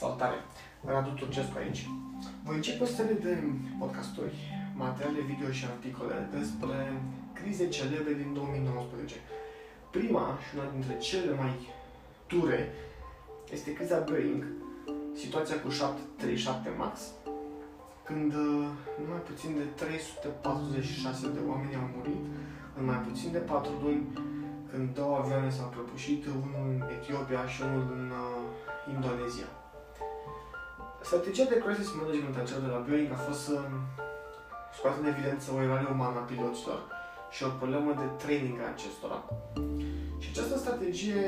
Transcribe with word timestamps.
Salutare! 0.00 0.38
Radu 0.84 1.10
Turcescu 1.10 1.56
aici. 1.58 1.88
Voi 2.44 2.56
începe 2.56 2.82
o 2.82 2.86
serie 2.86 3.14
de 3.14 3.42
podcasturi, 3.78 4.36
materiale 4.74 5.20
video 5.20 5.50
și 5.50 5.64
articole 5.64 6.28
despre 6.38 6.78
crize 7.32 7.68
celebre 7.68 8.12
din 8.12 8.30
2019. 8.34 9.14
Prima 9.90 10.38
și 10.44 10.56
una 10.56 10.70
dintre 10.70 10.98
cele 10.98 11.32
mai 11.42 11.54
dure 12.28 12.72
este 13.52 13.72
criza 13.72 13.98
Boeing, 14.08 14.42
situația 15.22 15.60
cu 15.60 15.68
737 15.68 16.70
MAX, 16.78 17.00
când 18.04 18.32
uh, 18.34 18.66
numai 19.00 19.22
puțin 19.30 19.50
de 19.60 19.64
346 19.84 21.28
de 21.36 21.40
oameni 21.48 21.74
au 21.74 21.88
murit 21.96 22.24
în 22.78 22.84
mai 22.84 23.00
puțin 23.06 23.32
de 23.32 23.38
4 23.38 23.70
luni, 23.82 24.06
când 24.70 24.94
două 24.94 25.16
avioane 25.16 25.50
s-au 25.50 25.68
prăbușit, 25.68 26.26
unul 26.26 26.64
în 26.72 26.82
Etiopia 26.96 27.46
și 27.46 27.62
unul 27.62 27.86
în 27.98 28.04
uh, 28.10 28.94
Indonezia. 28.94 29.50
Strategia 31.08 31.44
de 31.52 31.62
crisis 31.64 31.90
management 32.00 32.36
a 32.36 32.48
celor 32.48 32.62
de 32.66 32.70
la 32.76 32.84
Boeing 32.86 33.10
a 33.12 33.24
fost 33.26 33.40
să 33.48 33.56
scoată 34.76 34.98
în 35.00 35.10
evidență 35.12 35.46
o 35.50 35.62
eroare 35.62 35.88
umană 35.94 36.18
a 36.18 36.28
piloților 36.30 36.80
și 37.34 37.40
o 37.44 37.56
problemă 37.60 37.90
de 38.00 38.06
training 38.22 38.58
a 38.60 38.72
acestora. 38.74 39.18
Și 40.20 40.28
această 40.32 40.56
strategie 40.58 41.24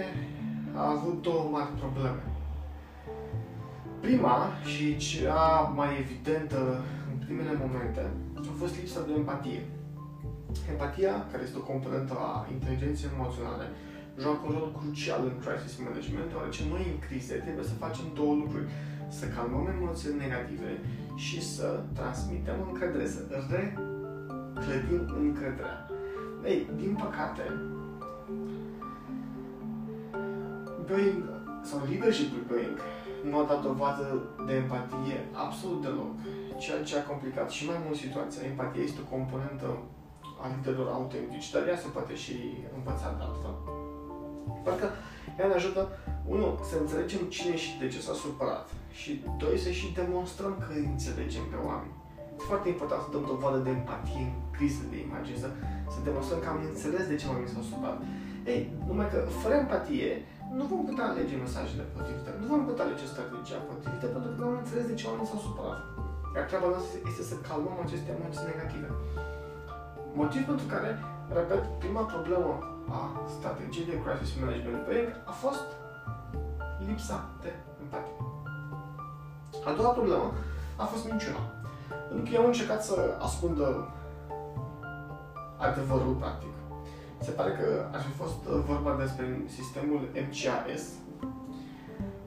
a 0.82 0.84
avut 0.96 1.16
două 1.22 1.44
mari 1.54 1.80
probleme. 1.82 2.22
Prima 4.04 4.36
și 4.72 4.96
cea 5.06 5.72
mai 5.78 5.90
evidentă 6.02 6.60
în 7.10 7.16
primele 7.24 7.54
momente 7.62 8.02
a 8.50 8.52
fost 8.60 8.74
lipsa 8.76 9.00
de 9.06 9.12
empatie. 9.20 9.62
Empatia, 10.72 11.14
care 11.30 11.42
este 11.42 11.58
o 11.58 11.68
componentă 11.72 12.14
a 12.28 12.46
inteligenței 12.54 13.10
emoționale, 13.14 13.66
joacă 14.22 14.42
un 14.46 14.52
rol 14.58 14.70
crucial 14.78 15.22
în 15.30 15.36
crisis 15.42 15.74
management, 15.86 16.28
deoarece 16.30 16.62
noi 16.72 16.84
în 16.92 16.98
crize 17.06 17.34
trebuie 17.34 17.70
să 17.70 17.82
facem 17.84 18.06
două 18.18 18.34
lucruri 18.42 18.66
să 19.18 19.24
calmăm 19.34 19.66
emoțiile 19.76 20.22
negative 20.24 20.70
și 21.24 21.38
să 21.54 21.80
transmitem 21.98 22.58
încredere, 22.68 23.06
să 23.14 23.20
reclădim 24.66 25.02
încrederea. 25.18 25.76
Ei, 26.44 26.70
din 26.76 26.92
păcate, 27.02 27.44
Boeing 30.86 31.22
sau 31.62 31.78
leadership-ul 31.88 32.44
Boeing 32.48 32.78
nu 33.28 33.38
a 33.38 33.44
dat 33.44 33.62
dovadă 33.62 34.06
de 34.46 34.54
empatie 34.54 35.18
absolut 35.32 35.82
deloc, 35.82 36.12
ceea 36.58 36.82
ce 36.82 36.98
a 36.98 37.08
complicat 37.10 37.50
și 37.50 37.66
mai 37.66 37.80
mult 37.84 37.96
situația. 37.96 38.46
Empatia 38.46 38.82
este 38.82 39.00
o 39.04 39.10
componentă 39.16 39.68
a 40.42 40.44
liderilor 40.54 40.88
autentici, 40.92 41.50
dar 41.50 41.66
ea 41.66 41.76
se 41.76 41.88
poate 41.88 42.14
și 42.14 42.34
învăța 42.76 43.14
de 43.16 43.22
altfel. 43.26 43.56
Parcă 44.64 44.86
ea 45.38 45.46
ne 45.46 45.58
ajută, 45.60 45.82
unul, 46.34 46.52
să 46.68 46.74
înțelegem 46.78 47.22
cine 47.36 47.56
și 47.62 47.70
de 47.80 47.88
ce 47.92 48.00
s-a 48.06 48.16
supărat 48.24 48.66
și 49.00 49.10
doi, 49.42 49.56
să 49.64 49.70
și 49.78 49.86
demonstrăm 50.00 50.54
că 50.62 50.68
îi 50.76 50.90
înțelegem 50.94 51.44
pe 51.52 51.58
oameni. 51.68 51.94
E 52.36 52.48
foarte 52.50 52.68
important 52.74 53.00
să 53.02 53.12
dăm 53.14 53.24
dovadă 53.32 53.58
de 53.66 53.70
empatie 53.78 54.22
în 54.26 54.32
criză 54.56 54.82
de 54.92 54.98
imagine, 55.06 55.38
să, 55.44 55.48
să 55.92 55.98
demonstrăm 56.08 56.38
că 56.42 56.48
am 56.50 56.60
înțeles 56.72 57.04
de 57.10 57.18
ce 57.20 57.26
oamenii 57.30 57.52
s-au 57.52 57.64
supărat. 57.70 57.98
Ei, 58.52 58.62
numai 58.88 59.08
că 59.12 59.18
fără 59.42 59.54
empatie 59.62 60.08
nu 60.58 60.64
vom 60.72 60.82
putea 60.88 61.06
alege 61.08 61.36
mesajele 61.44 61.84
potrivite, 61.94 62.30
nu 62.40 62.46
vom 62.52 62.62
putea 62.68 62.84
alege 62.86 63.06
strategia 63.12 63.66
potrivită 63.68 64.06
pentru 64.14 64.28
că 64.30 64.36
nu 64.40 64.46
am 64.50 64.56
înțeles 64.62 64.86
de 64.90 64.98
ce 64.98 65.04
oamenii 65.06 65.30
s-au 65.30 65.42
supărat. 65.48 65.80
Iar 66.36 66.44
treaba 66.50 66.68
noastră 66.74 66.96
este 67.10 67.24
să 67.30 67.36
calmăm 67.48 67.76
aceste 67.84 68.08
emoții 68.16 68.50
negative. 68.52 68.88
Motiv 70.20 70.42
pentru 70.50 70.66
care, 70.74 70.90
repet, 71.34 71.62
prima 71.78 72.00
problemă 72.00 72.58
a 72.88 73.00
strategiei 73.38 73.86
de 73.86 74.00
crisis 74.02 74.40
management 74.40 74.84
Boeing 74.84 75.08
a 75.24 75.30
fost 75.30 75.66
lipsa 76.86 77.28
de 77.42 77.52
empatie. 77.82 78.16
A 79.64 79.72
doua 79.72 79.88
problemă 79.88 80.32
a 80.76 80.84
fost 80.84 81.04
minciuna. 81.10 81.42
Pentru 82.08 82.24
că 82.24 82.30
eu 82.34 82.40
am 82.40 82.46
încercat 82.46 82.84
să 82.84 83.16
ascundă 83.18 83.88
adevărul, 85.56 86.14
practic. 86.14 86.48
Se 87.20 87.30
pare 87.30 87.50
că 87.52 87.88
ar 87.92 88.00
fi 88.00 88.10
fost 88.10 88.42
vorba 88.42 88.96
despre 89.00 89.40
sistemul 89.46 90.08
MCAS. 90.26 90.82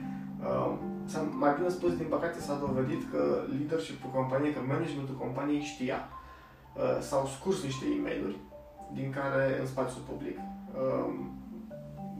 mai 1.31 1.53
bine 1.55 1.69
spus, 1.69 1.95
din 1.97 2.07
păcate 2.07 2.39
s-a 2.39 2.55
dovedit 2.55 3.11
că 3.11 3.43
leadership-ul 3.57 4.11
companiei, 4.11 4.53
că 4.53 4.59
managementul 4.67 5.15
companiei 5.15 5.61
știa. 5.61 5.99
Uh, 6.75 6.97
s-au 7.01 7.25
scurs 7.25 7.63
niște 7.63 7.85
e 7.85 8.01
mail 8.01 8.35
din 8.93 9.11
care, 9.11 9.59
în 9.59 9.65
spațiul 9.65 10.03
public, 10.09 10.37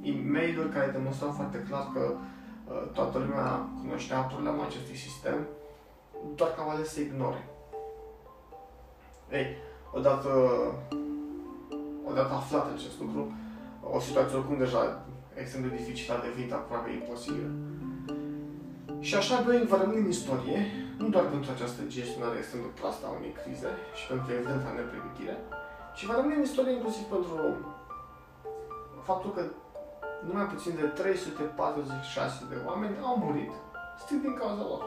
e 0.02 0.12
mail 0.32 0.70
care 0.74 0.92
demonstrau 0.92 1.32
foarte 1.32 1.66
clar 1.68 1.90
că 1.94 2.14
uh, 2.14 2.92
toată 2.94 3.18
lumea 3.18 3.70
cunoștea 3.82 4.20
problema 4.20 4.64
acestui 4.64 4.96
sistem, 4.96 5.48
doar 6.36 6.50
că 6.54 6.62
au 6.62 6.70
ales 6.70 6.90
să 6.94 7.00
ignore. 7.00 7.48
Ei, 9.32 9.48
odată, 9.94 10.30
odată 12.10 12.34
aflat 12.34 12.74
acest 12.74 13.00
lucru, 13.00 13.32
o 13.96 14.00
situație 14.00 14.38
oricum 14.38 14.58
deja 14.58 15.06
extrem 15.34 15.62
de 15.62 15.76
dificilă 15.76 16.14
a 16.14 16.22
devenit 16.26 16.54
aproape 16.54 16.92
imposibilă. 16.92 17.50
Și 19.08 19.16
așa 19.22 19.36
Boeing 19.46 19.68
va 19.74 19.82
rămâne 19.82 20.02
în 20.04 20.14
istorie, 20.18 20.60
nu 21.02 21.08
doar 21.14 21.26
pentru 21.34 21.50
această 21.52 21.82
gestionare 21.96 22.38
extrem 22.38 22.62
de 22.66 22.72
proastă 22.80 23.04
a 23.06 23.16
unei 23.20 23.34
crize 23.40 23.72
și 23.98 24.04
pentru 24.10 24.28
evidenta 24.38 24.72
nepregătire, 24.80 25.36
ci 25.96 26.08
va 26.10 26.16
rămâne 26.18 26.36
în 26.38 26.48
istorie 26.50 26.74
inclusiv 26.76 27.06
pentru 27.14 27.36
faptul 29.10 29.32
că 29.36 29.42
numai 30.28 30.48
puțin 30.54 30.74
de 30.82 30.86
346 30.86 32.52
de 32.52 32.58
oameni 32.70 32.96
au 33.08 33.16
murit 33.24 33.54
strict 34.02 34.24
din 34.26 34.36
cauza 34.42 34.66
lor. 34.72 34.84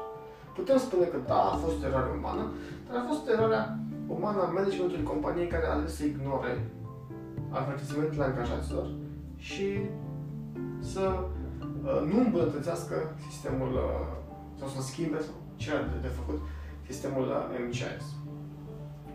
Putem 0.58 0.78
spune 0.86 1.06
că 1.12 1.18
da, 1.30 1.40
a 1.52 1.56
fost 1.64 1.78
eroare 1.86 2.10
umană, 2.18 2.44
dar 2.86 2.96
a 2.98 3.08
fost 3.10 3.22
eroarea 3.34 3.64
umană 4.16 4.38
a 4.42 4.54
managementului 4.56 5.10
companiei 5.12 5.52
care 5.54 5.66
a 5.66 5.74
ales 5.76 5.92
să 5.96 6.04
ignore 6.04 6.52
avertismentele 7.60 8.24
angajaților 8.24 8.86
și 9.48 9.66
să 10.92 11.02
uh, 11.18 11.45
nu 12.10 12.20
îmbunătățească 12.20 12.94
sistemul 13.28 13.72
uh, 13.72 14.06
sau 14.58 14.68
să 14.68 14.80
schimbe 14.82 15.18
sau 15.26 15.34
ce 15.56 15.70
are 15.70 15.86
de, 15.92 15.98
de 16.06 16.12
făcut 16.18 16.38
sistemul 16.88 17.26
uh, 17.28 17.42
MCIS. 17.66 18.06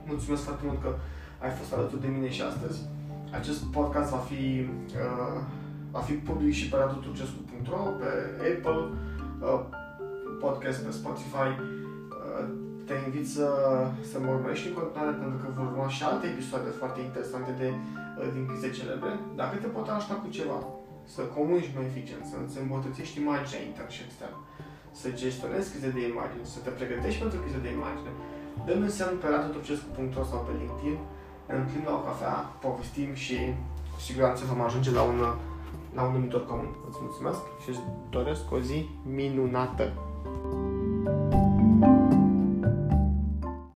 Mulțumesc 0.05 0.43
foarte 0.43 0.65
mult 0.65 0.81
că 0.81 0.91
ai 1.39 1.49
fost 1.49 1.73
alături 1.73 2.01
de 2.01 2.07
mine 2.07 2.29
și 2.29 2.41
astăzi. 2.41 2.79
Acest 3.39 3.61
podcast 3.63 4.09
va 4.11 4.23
fi 4.31 4.41
uh, 5.05 5.41
va 5.91 5.99
fi 5.99 6.13
public 6.13 6.53
și 6.53 6.69
pe 6.69 6.77
raduturcescu.ro, 6.77 7.81
pe 8.01 8.09
Apple 8.49 8.81
uh, 9.47 9.61
Podcast, 10.39 10.79
pe 10.85 10.91
Spotify. 10.91 11.49
Uh, 11.59 12.45
te 12.85 12.93
invit 13.05 13.27
să, 13.35 13.47
să 14.11 14.15
mă 14.19 14.29
urmărești 14.31 14.67
în 14.67 14.73
continuare 14.79 15.13
pentru 15.21 15.37
că 15.41 15.47
vor 15.57 15.65
urma 15.71 15.89
și 15.95 16.03
alte 16.03 16.25
episoade 16.27 16.69
foarte 16.81 16.99
interesante 17.07 17.51
de, 17.61 17.67
uh, 17.73 18.27
din 18.33 18.43
crize 18.47 18.69
celebre. 18.79 19.11
Dacă 19.41 19.55
te 19.57 19.67
pot 19.75 19.87
ajuta 19.87 20.15
cu 20.23 20.29
ceva, 20.37 20.57
să 21.13 21.21
comunici 21.35 21.73
mai 21.75 21.85
eficient, 21.91 22.25
să 22.31 22.35
îți 22.39 22.59
îmbunătățești 22.61 23.19
imaginea 23.23 23.65
intern 23.69 23.91
și 23.95 24.05
extern, 24.05 24.37
să 24.99 25.07
gestionezi 25.21 25.71
crize 25.71 25.89
de 25.97 26.01
imagine, 26.11 26.43
să 26.53 26.59
te 26.61 26.71
pregătești 26.77 27.21
pentru 27.21 27.37
crize 27.43 27.59
de 27.65 27.71
imagine, 27.79 28.11
dă-mi 28.65 28.85
un 28.87 28.93
semn 28.97 29.15
pe 29.21 29.27
raduturcescu.ro 29.33 30.23
sau 30.31 30.39
pe 30.47 30.53
LinkedIn, 30.59 30.97
ne 31.47 31.53
întâlnim 31.59 31.87
la 31.89 31.97
o 31.99 32.05
cafea, 32.07 32.35
povestim 32.65 33.11
și 33.23 33.37
cu 33.93 33.99
siguranță 34.07 34.41
vom 34.51 34.61
ajunge 34.67 34.91
la 34.99 35.03
un 35.11 35.19
la 35.93 36.03
un 36.03 36.11
numitor 36.11 36.45
comun. 36.45 36.75
Îți 36.89 36.97
mulțumesc 37.01 37.41
și 37.61 37.69
îți 37.69 37.81
doresc 38.09 38.51
o 38.51 38.59
zi 38.59 38.89
minunată! 39.03 39.93
thank 41.03 41.33
you 41.33 41.40